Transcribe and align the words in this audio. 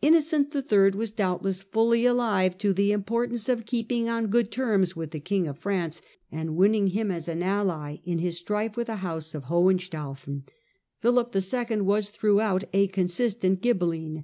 Innocent 0.00 0.54
III. 0.54 0.90
was, 0.90 1.10
doubtless, 1.10 1.60
fully 1.60 2.06
alive 2.06 2.56
to 2.58 2.72
the 2.72 2.92
importance 2.92 3.48
of 3.48 3.66
keeping 3.66 4.08
on 4.08 4.28
good 4.28 4.52
terms 4.52 4.94
with 4.94 5.10
the 5.10 5.18
King 5.18 5.48
of 5.48 5.58
France, 5.58 6.00
and 6.30 6.54
winning 6.54 6.86
him 6.90 7.10
as 7.10 7.26
an 7.26 7.42
ally 7.42 7.96
in 8.04 8.20
his 8.20 8.38
strife 8.38 8.76
with 8.76 8.86
the 8.86 8.94
house 9.02 9.34
of 9.34 9.46
Hohenstaufen. 9.46 10.44
Philip 11.00 11.34
II. 11.34 11.80
was 11.80 12.10
throughout 12.10 12.62
a 12.72 12.86
consistent 12.86 13.62
Ghibeline. 13.62 14.22